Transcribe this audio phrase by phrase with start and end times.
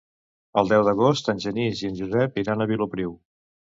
[0.61, 3.15] El deu d'agost en Genís i en Josep iran a Vilopriu.